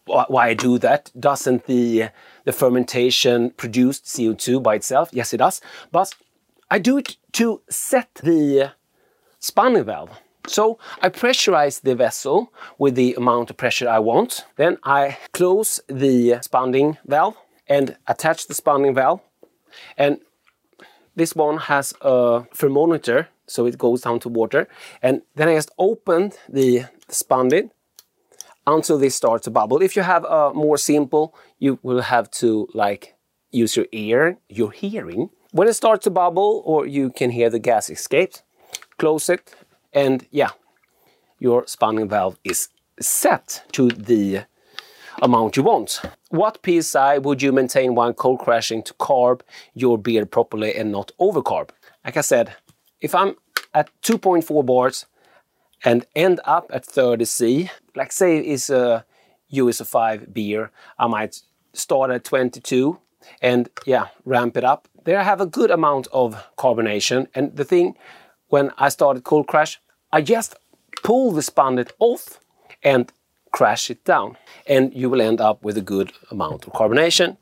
why 0.05 0.49
I 0.49 0.53
do 0.53 0.77
that. 0.79 1.11
Doesn't 1.19 1.65
the 1.65 2.09
the 2.45 2.51
fermentation 2.51 3.51
produce 3.51 3.99
CO2 4.01 4.61
by 4.61 4.75
itself? 4.75 5.09
Yes, 5.11 5.33
it 5.33 5.37
does. 5.37 5.61
But 5.91 6.13
I 6.69 6.79
do 6.79 6.97
it 6.97 7.17
to 7.33 7.61
set 7.69 8.13
the 8.15 8.71
spunding 9.39 9.85
valve. 9.85 10.09
So 10.47 10.77
I 11.01 11.09
pressurize 11.09 11.81
the 11.81 11.95
vessel 11.95 12.51
with 12.77 12.95
the 12.95 13.13
amount 13.13 13.49
of 13.49 13.57
pressure 13.57 13.87
I 13.87 13.99
want. 13.99 14.45
Then 14.57 14.77
I 14.83 15.17
close 15.31 15.79
the 15.87 16.39
spunding 16.41 16.97
valve 17.05 17.37
and 17.67 17.95
attach 18.07 18.47
the 18.47 18.53
spunding 18.53 18.93
valve. 18.93 19.21
And 19.97 20.19
this 21.15 21.35
one 21.35 21.57
has 21.57 21.93
a 22.01 22.43
thermometer, 22.53 23.29
so 23.47 23.65
it 23.65 23.77
goes 23.77 24.01
down 24.01 24.19
to 24.19 24.29
water. 24.29 24.67
And 25.01 25.21
then 25.35 25.47
I 25.47 25.55
just 25.55 25.71
open 25.77 26.33
the, 26.49 26.85
spunding 27.09 27.69
until 28.65 28.97
they 28.97 29.09
start 29.09 29.43
to 29.43 29.51
bubble. 29.51 29.81
If 29.81 29.95
you 29.95 30.03
have 30.03 30.25
a 30.25 30.53
more 30.53 30.77
simple, 30.77 31.35
you 31.59 31.79
will 31.83 32.01
have 32.01 32.29
to 32.31 32.67
like 32.73 33.15
use 33.51 33.75
your 33.75 33.87
ear, 33.91 34.37
your 34.49 34.71
hearing. 34.71 35.29
When 35.51 35.67
it 35.67 35.73
starts 35.73 36.03
to 36.05 36.09
bubble 36.09 36.63
or 36.65 36.87
you 36.87 37.11
can 37.11 37.31
hear 37.31 37.49
the 37.49 37.59
gas 37.59 37.89
escape, 37.89 38.33
close 38.97 39.29
it 39.29 39.55
and 39.93 40.25
yeah, 40.31 40.49
your 41.39 41.67
spunding 41.67 42.09
valve 42.09 42.37
is 42.43 42.69
set 42.99 43.63
to 43.73 43.89
the 43.89 44.45
amount 45.21 45.57
you 45.57 45.63
want. 45.63 46.01
What 46.29 46.59
PSI 46.65 47.19
would 47.19 47.41
you 47.41 47.51
maintain 47.51 47.95
while 47.95 48.13
cold 48.13 48.39
crashing 48.39 48.81
to 48.83 48.93
carb 48.95 49.41
your 49.73 49.97
beer 49.97 50.25
properly 50.25 50.75
and 50.75 50.91
not 50.91 51.11
overcarb? 51.19 51.69
Like 52.03 52.17
I 52.17 52.21
said, 52.21 52.55
if 52.99 53.13
I'm 53.13 53.35
at 53.73 53.89
2.4 54.01 54.65
bars, 54.65 55.05
and 55.83 56.05
end 56.15 56.39
up 56.45 56.69
at 56.73 56.85
30C. 56.85 57.69
Like 57.95 58.11
say 58.11 58.37
is 58.37 58.69
a 58.69 59.05
US-05 59.49 60.33
beer, 60.33 60.71
I 60.97 61.07
might 61.07 61.41
start 61.73 62.11
at 62.11 62.23
22 62.23 62.97
and 63.41 63.69
yeah, 63.85 64.07
ramp 64.25 64.57
it 64.57 64.63
up. 64.63 64.87
There 65.03 65.19
I 65.19 65.23
have 65.23 65.41
a 65.41 65.45
good 65.45 65.71
amount 65.71 66.07
of 66.11 66.35
carbonation. 66.57 67.27
And 67.35 67.55
the 67.55 67.65
thing, 67.65 67.95
when 68.47 68.71
I 68.77 68.89
started 68.89 69.23
Cold 69.23 69.47
Crash, 69.47 69.79
I 70.11 70.21
just 70.21 70.55
pull 71.03 71.31
the 71.31 71.41
spunnet 71.41 71.91
off 71.99 72.39
and 72.83 73.11
crash 73.51 73.89
it 73.89 74.03
down. 74.03 74.37
And 74.67 74.93
you 74.93 75.09
will 75.09 75.21
end 75.21 75.41
up 75.41 75.63
with 75.63 75.77
a 75.77 75.81
good 75.81 76.11
amount 76.31 76.65
of 76.65 76.73
carbonation. 76.73 77.37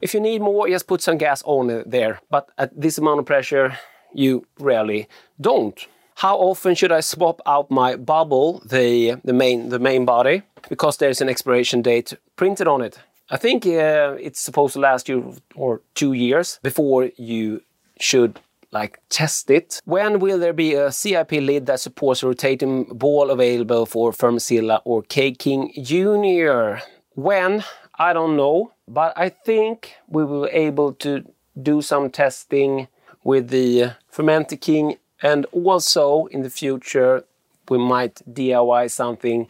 If 0.00 0.14
you 0.14 0.20
need 0.20 0.40
more, 0.40 0.68
just 0.68 0.86
put 0.86 1.02
some 1.02 1.18
gas 1.18 1.42
on 1.44 1.84
there. 1.86 2.20
But 2.30 2.50
at 2.58 2.78
this 2.78 2.98
amount 2.98 3.20
of 3.20 3.26
pressure, 3.26 3.78
you 4.14 4.46
rarely 4.58 5.08
don't. 5.40 5.86
How 6.18 6.36
often 6.36 6.74
should 6.74 6.90
I 6.90 6.98
swap 6.98 7.40
out 7.46 7.70
my 7.70 7.94
bubble, 7.94 8.60
the, 8.66 9.20
the, 9.22 9.32
main, 9.32 9.68
the 9.68 9.78
main 9.78 10.04
body, 10.04 10.42
because 10.68 10.96
there's 10.96 11.20
an 11.20 11.28
expiration 11.28 11.80
date 11.80 12.12
printed 12.34 12.66
on 12.66 12.80
it? 12.80 12.98
I 13.30 13.36
think 13.36 13.64
uh, 13.64 14.16
it's 14.18 14.40
supposed 14.40 14.72
to 14.72 14.80
last 14.80 15.08
you 15.08 15.36
or 15.54 15.80
two 15.94 16.14
years 16.14 16.58
before 16.60 17.10
you 17.16 17.62
should 18.00 18.40
like 18.72 18.98
test 19.10 19.48
it. 19.48 19.80
When 19.84 20.18
will 20.18 20.40
there 20.40 20.52
be 20.52 20.74
a 20.74 20.90
CIP 20.90 21.30
lid 21.30 21.66
that 21.66 21.78
supports 21.78 22.24
a 22.24 22.26
rotating 22.26 22.86
ball 22.86 23.30
available 23.30 23.86
for 23.86 24.10
Fermzilla 24.10 24.80
or 24.84 25.02
K-King 25.02 25.72
Junior? 25.80 26.82
When? 27.14 27.62
I 27.96 28.12
don't 28.12 28.36
know, 28.36 28.72
but 28.88 29.12
I 29.16 29.28
think 29.28 29.94
we 30.08 30.24
will 30.24 30.46
be 30.46 30.50
able 30.50 30.94
to 30.94 31.22
do 31.62 31.80
some 31.80 32.10
testing 32.10 32.88
with 33.22 33.50
the 33.50 33.92
Fermenter 34.12 34.60
King 34.60 34.96
and 35.22 35.46
also 35.52 36.26
in 36.26 36.42
the 36.42 36.50
future, 36.50 37.24
we 37.68 37.78
might 37.78 38.22
DIY 38.32 38.90
something 38.90 39.48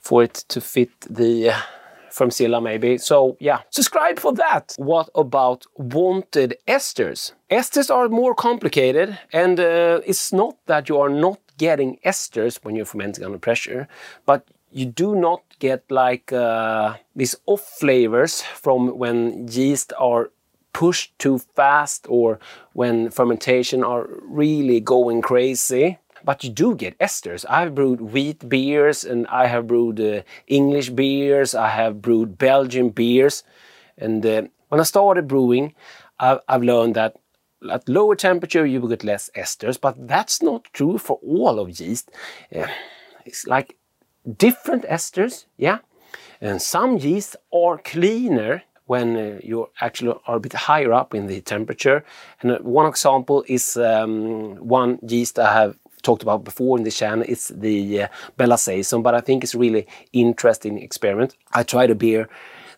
for 0.00 0.22
it 0.22 0.44
to 0.48 0.60
fit 0.60 0.90
the 1.08 1.52
Fermzilla 2.10 2.62
maybe. 2.62 2.98
So 2.98 3.36
yeah, 3.40 3.60
subscribe 3.70 4.18
for 4.18 4.32
that. 4.34 4.74
What 4.76 5.08
about 5.14 5.66
wanted 5.76 6.56
esters? 6.66 7.32
Esters 7.50 7.94
are 7.94 8.08
more 8.08 8.34
complicated 8.34 9.18
and 9.32 9.60
uh, 9.60 10.00
it's 10.04 10.32
not 10.32 10.56
that 10.66 10.88
you 10.88 10.98
are 10.98 11.10
not 11.10 11.38
getting 11.58 11.98
esters 12.04 12.58
when 12.62 12.76
you're 12.76 12.84
fermenting 12.84 13.24
under 13.24 13.38
pressure, 13.38 13.88
but 14.26 14.46
you 14.70 14.86
do 14.86 15.16
not 15.16 15.42
get 15.58 15.82
like 15.90 16.32
uh, 16.32 16.94
these 17.16 17.34
off 17.46 17.62
flavors 17.62 18.42
from 18.42 18.98
when 18.98 19.48
yeast 19.48 19.92
are 19.98 20.30
pushed 20.78 21.18
too 21.18 21.38
fast 21.56 22.06
or 22.08 22.38
when 22.72 23.10
fermentation 23.10 23.82
are 23.82 24.06
really 24.22 24.78
going 24.78 25.20
crazy. 25.20 25.98
But 26.22 26.44
you 26.44 26.50
do 26.50 26.76
get 26.76 26.96
esters. 27.00 27.44
I've 27.50 27.74
brewed 27.74 28.00
wheat 28.00 28.48
beers 28.48 29.02
and 29.02 29.26
I 29.26 29.48
have 29.48 29.66
brewed 29.66 30.00
uh, 30.00 30.22
English 30.46 30.90
beers. 30.90 31.52
I 31.52 31.70
have 31.70 32.00
brewed 32.00 32.38
Belgian 32.38 32.90
beers. 32.90 33.42
And 33.96 34.24
uh, 34.24 34.42
when 34.68 34.80
I 34.80 34.84
started 34.84 35.26
brewing, 35.26 35.74
I've, 36.20 36.38
I've 36.48 36.62
learned 36.62 36.94
that 36.94 37.16
at 37.68 37.88
lower 37.88 38.14
temperature 38.14 38.64
you 38.64 38.80
will 38.80 38.88
get 38.88 39.02
less 39.02 39.30
esters, 39.34 39.80
but 39.80 40.06
that's 40.06 40.40
not 40.40 40.68
true 40.72 40.96
for 40.96 41.18
all 41.26 41.58
of 41.58 41.80
yeast. 41.80 42.12
Yeah. 42.52 42.70
It's 43.26 43.48
like 43.48 43.76
different 44.36 44.84
esters, 44.84 45.46
yeah. 45.56 45.78
And 46.40 46.62
some 46.62 46.98
yeasts 46.98 47.34
are 47.52 47.78
cleaner 47.78 48.62
when 48.88 49.16
uh, 49.16 49.38
you 49.42 49.68
actually 49.80 50.14
are 50.26 50.36
a 50.36 50.40
bit 50.40 50.54
higher 50.54 50.92
up 50.92 51.14
in 51.14 51.26
the 51.26 51.40
temperature. 51.42 52.04
And 52.40 52.52
uh, 52.52 52.58
one 52.58 52.86
example 52.86 53.44
is 53.46 53.76
um, 53.76 54.56
one 54.56 54.98
yeast 55.06 55.38
I 55.38 55.52
have 55.52 55.78
talked 56.02 56.22
about 56.22 56.42
before 56.42 56.78
in 56.78 56.84
the 56.84 56.90
channel. 56.90 57.24
It's 57.28 57.48
the 57.48 58.02
uh, 58.02 58.08
Belle 58.36 58.56
Saison, 58.56 59.02
but 59.02 59.14
I 59.14 59.20
think 59.20 59.44
it's 59.44 59.54
really 59.54 59.86
interesting 60.12 60.78
experiment. 60.78 61.36
I 61.52 61.62
tried 61.62 61.90
a 61.90 61.94
beer 61.94 62.28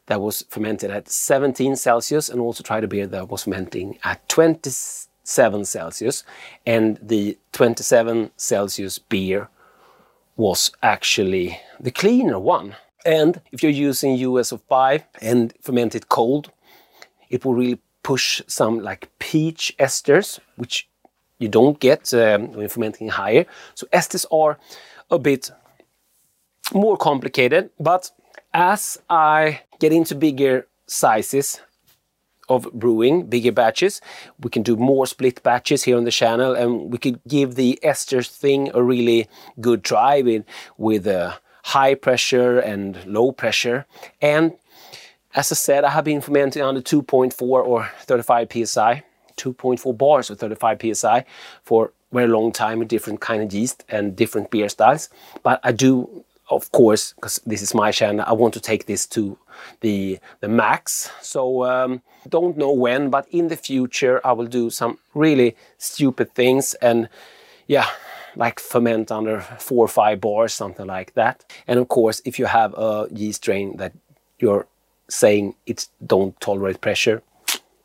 that 0.07 0.21
was 0.21 0.45
fermented 0.49 0.90
at 0.90 1.09
17 1.09 1.76
Celsius 1.76 2.29
and 2.29 2.40
also 2.40 2.64
tried 2.64 2.83
a 2.83 2.88
beer 2.88 3.07
that 3.07 3.29
was 3.29 3.45
fermenting 3.45 3.99
at 4.02 4.29
27 4.29 5.64
Celsius. 5.64 6.25
And 6.67 6.99
the 7.00 7.38
27 7.52 8.33
Celsius 8.37 8.99
beer 8.99 9.49
was 10.37 10.73
actually 10.83 11.61
the 11.79 11.93
cleaner 11.93 12.40
one. 12.40 12.75
And 13.04 13.40
if 13.52 13.62
you're 13.62 13.73
using 13.73 14.16
US-05 14.16 15.04
and 15.21 15.54
ferment 15.61 15.95
it 15.95 16.09
cold, 16.09 16.50
it 17.28 17.45
will 17.45 17.54
really 17.54 17.78
push 18.02 18.42
some 18.47 18.80
like 18.80 19.09
peach 19.19 19.75
esters, 19.78 20.38
which 20.57 20.88
you 21.38 21.49
don't 21.49 21.80
get 21.80 22.12
um, 22.14 22.52
when 22.52 22.69
fermenting 22.69 23.09
higher. 23.09 23.47
So 23.75 23.87
esters 23.92 24.26
are 24.30 24.59
a 25.11 25.19
bit 25.19 25.50
more 26.73 26.97
complicated, 26.97 27.71
but 27.78 28.11
as 28.52 28.99
I 29.09 29.62
get 29.78 29.92
into 29.92 30.14
bigger 30.14 30.66
sizes 30.87 31.61
of 32.49 32.71
brewing, 32.73 33.26
bigger 33.26 33.52
batches, 33.52 34.00
we 34.40 34.50
can 34.50 34.62
do 34.62 34.76
more 34.76 35.07
split 35.07 35.42
batches 35.42 35.85
here 35.85 35.97
on 35.97 36.04
the 36.04 36.11
channel 36.11 36.54
and 36.54 36.92
we 36.92 36.99
could 36.99 37.21
give 37.26 37.54
the 37.54 37.78
esters 37.83 38.28
thing 38.28 38.71
a 38.75 38.83
really 38.83 39.28
good 39.61 39.85
try 39.85 40.21
with, 40.21 40.45
with 40.76 41.07
uh, 41.07 41.37
high 41.64 41.95
pressure 41.95 42.59
and 42.59 43.05
low 43.07 43.33
pressure. 43.33 43.87
And 44.21 44.52
as 45.35 45.52
I 45.52 45.55
said, 45.55 45.85
I 45.85 45.90
have 45.90 46.05
been 46.05 46.21
fermenting 46.21 46.62
under 46.62 46.81
2.4 46.81 47.40
or 47.43 47.90
35 48.00 48.49
psi, 48.67 49.05
2.4 49.37 49.99
bars 49.99 50.31
or 50.31 50.35
35 50.35 50.97
psi 50.97 51.25
for 51.62 51.87
a 51.87 52.14
very 52.14 52.29
long 52.29 52.52
time 52.52 52.81
with 52.81 52.88
different 52.88 53.21
kind 53.21 53.43
of 53.43 53.52
yeast 53.52 53.85
and 53.88 54.17
different 54.17 54.50
beer 54.50 54.69
styles. 54.69 55.09
But 55.43 55.61
I 55.62 55.73
do 55.73 56.25
of 56.50 56.73
course, 56.73 57.12
because 57.12 57.40
this 57.47 57.62
is 57.62 57.75
my 57.75 57.93
channel, 57.93 58.25
I 58.26 58.33
want 58.33 58.55
to 58.55 58.61
take 58.61 58.87
this 58.87 59.07
to 59.09 59.38
the 59.81 60.19
the 60.40 60.49
max. 60.49 61.11
So 61.23 61.64
um, 61.64 62.02
don't 62.29 62.57
know 62.57 62.73
when, 62.73 63.09
but 63.09 63.26
in 63.31 63.49
the 63.49 63.57
future 63.57 64.21
I 64.25 64.33
will 64.33 64.47
do 64.47 64.69
some 64.69 64.99
really 65.14 65.57
stupid 65.79 66.35
things 66.35 66.75
and 66.75 67.09
yeah, 67.67 67.87
like 68.40 68.59
ferment 68.59 69.12
under 69.12 69.40
four 69.59 69.85
or 69.85 69.88
five 69.88 70.20
bars, 70.20 70.52
something 70.52 70.87
like 70.87 71.14
that. 71.14 71.44
And 71.68 71.78
of 71.78 71.87
course, 71.88 72.20
if 72.25 72.38
you 72.40 72.47
have 72.47 72.75
a 72.76 73.06
yeast 73.12 73.42
strain 73.42 73.76
that 73.76 73.92
you're 74.40 74.66
saying 75.09 75.54
it 75.66 75.87
don't 76.04 76.40
tolerate 76.40 76.80
pressure, 76.80 77.23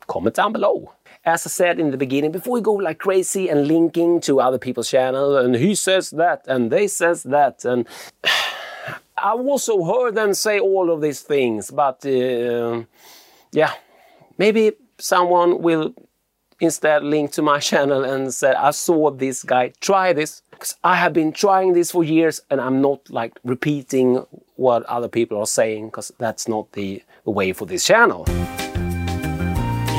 comment 0.08 0.34
down 0.34 0.52
below 0.52 0.92
as 1.26 1.44
I 1.44 1.50
said 1.50 1.80
in 1.80 1.90
the 1.90 1.96
beginning, 1.96 2.30
before 2.30 2.54
we 2.54 2.60
go 2.60 2.74
like 2.74 2.98
crazy 3.00 3.48
and 3.48 3.66
linking 3.66 4.20
to 4.22 4.40
other 4.40 4.58
people's 4.58 4.88
channel, 4.88 5.36
and 5.36 5.56
he 5.56 5.74
says 5.74 6.10
that, 6.10 6.44
and 6.46 6.70
they 6.70 6.86
says 6.86 7.24
that, 7.24 7.64
and 7.64 7.86
I 9.18 9.32
also 9.32 9.82
heard 9.84 10.14
them 10.14 10.34
say 10.34 10.60
all 10.60 10.90
of 10.90 11.00
these 11.00 11.22
things, 11.22 11.70
but 11.72 12.06
uh, 12.06 12.84
yeah, 13.50 13.72
maybe 14.38 14.72
someone 14.98 15.62
will 15.62 15.94
instead 16.60 17.04
link 17.04 17.32
to 17.32 17.42
my 17.42 17.58
channel 17.60 18.04
and 18.04 18.32
said, 18.32 18.56
I 18.56 18.70
saw 18.70 19.10
this 19.10 19.42
guy 19.42 19.72
try 19.80 20.12
this. 20.12 20.42
Because 20.50 20.76
I 20.82 20.96
have 20.96 21.12
been 21.12 21.32
trying 21.32 21.74
this 21.74 21.90
for 21.90 22.02
years 22.02 22.40
and 22.50 22.62
I'm 22.62 22.80
not 22.80 23.10
like 23.10 23.38
repeating 23.44 24.24
what 24.56 24.84
other 24.84 25.08
people 25.08 25.38
are 25.38 25.46
saying 25.46 25.88
because 25.88 26.10
that's 26.18 26.48
not 26.48 26.72
the 26.72 27.02
way 27.26 27.52
for 27.52 27.66
this 27.66 27.84
channel. 27.84 28.24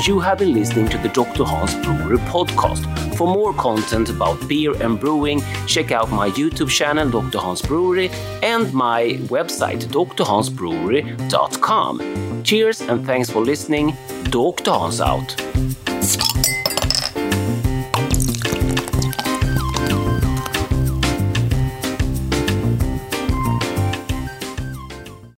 You 0.04 0.20
have 0.20 0.38
been 0.38 0.54
listening 0.54 0.88
to 0.90 0.98
the 0.98 1.08
Dr. 1.08 1.42
Hans 1.44 1.74
Brewery 1.74 2.18
podcast. 2.18 2.84
For 3.16 3.26
more 3.26 3.52
content 3.54 4.10
about 4.10 4.46
beer 4.48 4.80
and 4.80 4.96
brewing, 4.98 5.42
check 5.66 5.90
out 5.90 6.08
my 6.10 6.30
YouTube 6.30 6.70
channel, 6.70 7.10
Dr. 7.10 7.38
Hans 7.38 7.62
Brewery, 7.62 8.08
and 8.42 8.72
my 8.72 9.18
website, 9.26 9.86
drhansbrewery.com. 9.86 12.42
Cheers 12.44 12.80
and 12.82 13.04
thanks 13.04 13.28
for 13.28 13.40
listening. 13.40 13.96
Dr. 14.30 14.70
Hans 14.70 15.00
out. 15.00 15.34